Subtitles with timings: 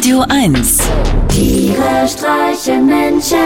[0.00, 0.78] Radio 1.
[1.28, 3.36] Tiere streichen Menschen.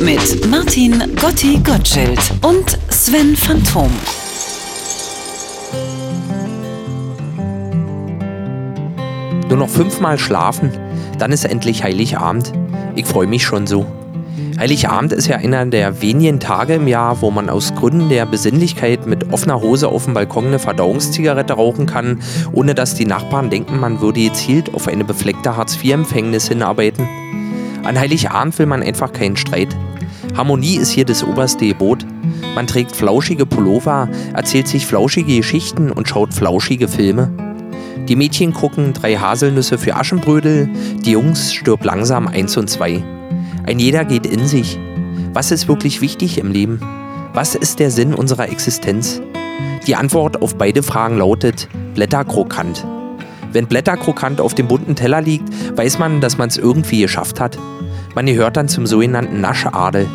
[0.00, 3.88] Mit Martin Gotti Gottschild und Sven Phantom.
[9.48, 10.72] Nur noch fünfmal schlafen,
[11.20, 12.52] dann ist endlich Heiligabend.
[12.96, 13.86] Ich freue mich schon so.
[14.58, 19.04] Heiligabend ist ja einer der wenigen Tage im Jahr, wo man aus Gründen der Besinnlichkeit
[19.04, 22.20] mit offener Hose auf dem Balkon eine Verdauungszigarette rauchen kann,
[22.52, 27.08] ohne dass die Nachbarn denken, man würde gezielt auf eine befleckte Hartz-IV-Empfängnis hinarbeiten.
[27.82, 29.74] An Heiligabend will man einfach keinen Streit.
[30.36, 32.06] Harmonie ist hier das oberste Gebot.
[32.54, 37.30] Man trägt flauschige Pullover, erzählt sich flauschige Geschichten und schaut flauschige Filme.
[38.08, 40.68] Die Mädchen gucken drei Haselnüsse für Aschenbrödel,
[41.04, 43.02] die Jungs stirb langsam eins und zwei.
[43.66, 44.78] Ein jeder geht in sich.
[45.32, 46.80] Was ist wirklich wichtig im Leben?
[47.32, 49.22] Was ist der Sinn unserer Existenz?
[49.86, 52.86] Die Antwort auf beide Fragen lautet Blätterkrokant.
[53.52, 57.58] Wenn Blätterkrokant auf dem bunten Teller liegt, weiß man, dass man es irgendwie geschafft hat.
[58.14, 60.06] Man gehört dann zum sogenannten Naschadel.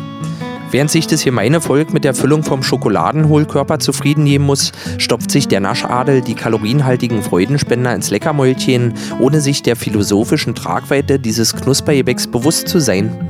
[0.70, 5.48] Während sich das gemeine Volk mit der Füllung vom Schokoladenhohlkörper zufrieden nehmen muss, stopft sich
[5.48, 12.68] der Naschadel die kalorienhaltigen Freudenspender ins Leckermäulchen, ohne sich der philosophischen Tragweite dieses Knuspergebäcks bewusst
[12.68, 13.29] zu sein.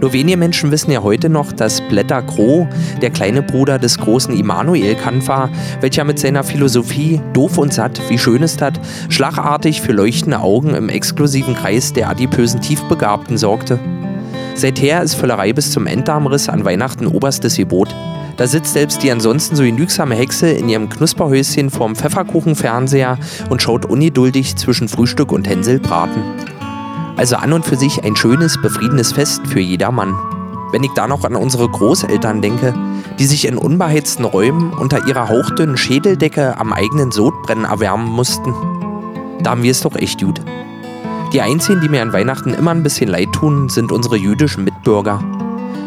[0.00, 2.68] Nur wenige Menschen wissen ja heute noch, dass Blätter Kroh
[3.02, 8.00] der kleine Bruder des großen Immanuel Kant war, welcher mit seiner Philosophie doof und satt,
[8.08, 13.80] wie schön ist hat, schlagartig für leuchtende Augen im exklusiven Kreis der adipösen Tiefbegabten sorgte.
[14.54, 17.94] Seither ist Völlerei bis zum Enddarmriss an Weihnachten oberstes Gebot.
[18.36, 23.18] Da sitzt selbst die ansonsten so genügsame Hexe in ihrem Knusperhäuschen vorm Pfefferkuchenfernseher
[23.50, 26.22] und schaut ungeduldig zwischen Frühstück und Hänselbraten.
[27.18, 30.14] Also an und für sich ein schönes, befriedenes Fest für jedermann.
[30.70, 32.72] Wenn ich da noch an unsere Großeltern denke,
[33.18, 38.54] die sich in unbeheizten Räumen unter ihrer hauchdünnen Schädeldecke am eigenen Sodbrennen erwärmen mussten,
[39.42, 40.40] da haben wir es doch echt gut.
[41.32, 45.20] Die einzigen, die mir an Weihnachten immer ein bisschen leid tun, sind unsere jüdischen Mitbürger.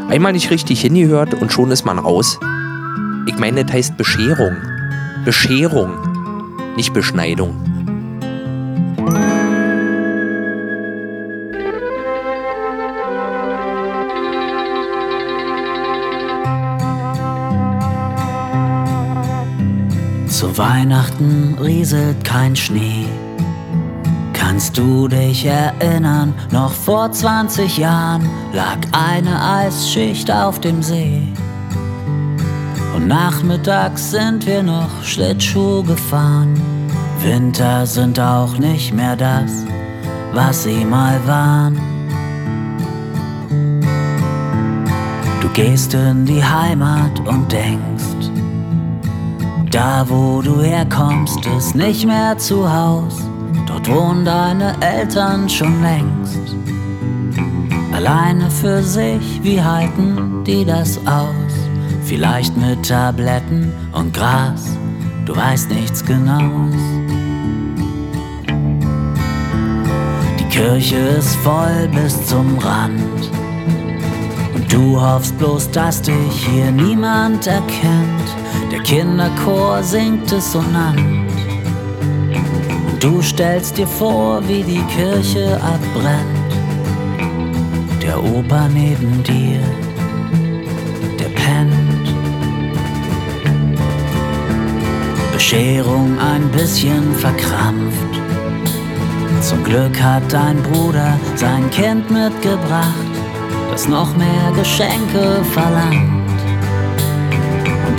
[0.10, 2.40] Einmal nicht richtig hingehört und schon ist man raus.
[3.26, 4.58] Ich meine, das heißt Bescherung.
[5.24, 5.94] Bescherung,
[6.76, 7.71] nicht Beschneidung.
[20.42, 23.06] Zu Weihnachten rieselt kein Schnee.
[24.34, 31.28] Kannst du dich erinnern, noch vor 20 Jahren lag eine Eisschicht auf dem See.
[32.96, 36.60] Und nachmittags sind wir noch Schlittschuh gefahren.
[37.22, 39.52] Winter sind auch nicht mehr das,
[40.34, 41.80] was sie mal waren.
[45.40, 48.21] Du gehst in die Heimat und denkst,
[49.72, 53.22] da wo du herkommst, ist nicht mehr zu Haus.
[53.66, 56.56] Dort wohnen deine Eltern schon längst.
[57.94, 61.54] Alleine für sich, wie halten die das aus?
[62.04, 64.78] Vielleicht mit Tabletten und Gras,
[65.26, 66.76] du weißt nichts genaues.
[70.40, 73.32] Die Kirche ist voll bis zum Rand.
[74.54, 78.36] Und du hoffst bloß, dass dich hier niemand erkennt.
[78.72, 80.98] Der Kinderchor singt es dissonant.
[82.90, 86.52] Und du stellst dir vor, wie die Kirche abbrennt.
[88.02, 89.60] Der Opa neben dir,
[91.20, 91.74] der pennt.
[95.34, 98.22] Bescherung ein bisschen verkrampft.
[99.42, 103.12] Zum Glück hat dein Bruder sein Kind mitgebracht,
[103.70, 106.21] das noch mehr Geschenke verlangt.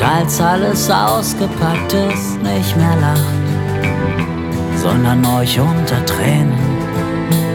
[0.04, 3.22] Als alles ausgepackt ist, nicht mehr lacht,
[4.76, 6.58] sondern euch unter Tränen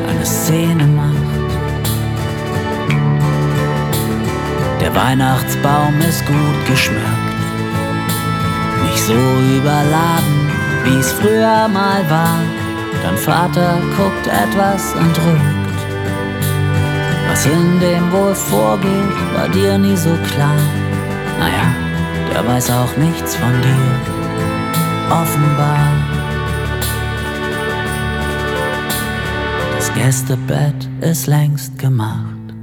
[0.09, 1.15] eine Szene macht.
[4.79, 7.03] Der Weihnachtsbaum ist gut geschmückt,
[8.83, 10.49] nicht so überladen,
[10.85, 12.39] wie es früher mal war.
[13.03, 15.67] Dein Vater guckt etwas entrückt.
[17.29, 20.55] Was in dem wohl vorgeht, war dir nie so klar.
[21.39, 21.86] Naja,
[22.37, 25.91] der weiß auch nichts von dir, offenbar.
[29.75, 32.53] Das Gästebett ist längst gemacht.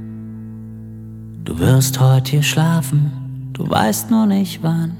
[1.43, 3.11] Du wirst heute hier schlafen,
[3.51, 4.95] du weißt nur nicht wann.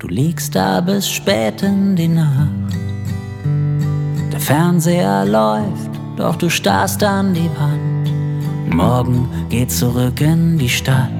[0.00, 2.48] Du liegst da bis spät in die Nacht.
[4.32, 8.74] Der Fernseher läuft, doch du starrst an die Wand.
[8.74, 11.10] Morgen geht zurück in die Stadt.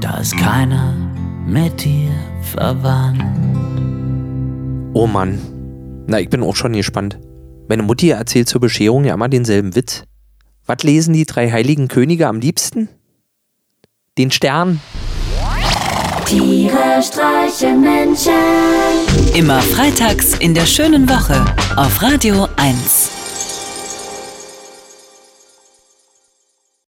[0.00, 1.07] Da ist keiner
[1.48, 2.10] mit dir
[2.42, 3.24] verwandt.
[4.94, 5.38] Oh Mann.
[6.06, 7.18] Na, ich bin auch schon gespannt.
[7.68, 10.04] Meine Mutti erzählt zur Bescherung ja immer denselben Witz.
[10.66, 12.88] Was lesen die drei heiligen Könige am liebsten?
[14.18, 14.80] Den Stern.
[16.26, 18.32] Tiere streichen Menschen.
[19.34, 21.44] Immer freitags in der schönen Woche
[21.76, 23.17] auf Radio 1.